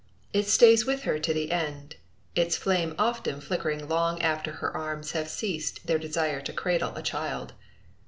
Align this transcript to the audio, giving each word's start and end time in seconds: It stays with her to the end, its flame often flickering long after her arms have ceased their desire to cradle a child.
It 0.33 0.47
stays 0.47 0.83
with 0.83 1.03
her 1.03 1.19
to 1.19 1.31
the 1.31 1.51
end, 1.51 1.97
its 2.33 2.57
flame 2.57 2.95
often 2.97 3.39
flickering 3.39 3.87
long 3.87 4.19
after 4.23 4.53
her 4.53 4.75
arms 4.75 5.11
have 5.11 5.29
ceased 5.29 5.85
their 5.85 5.99
desire 5.99 6.41
to 6.41 6.53
cradle 6.53 6.95
a 6.95 7.03
child. 7.03 7.53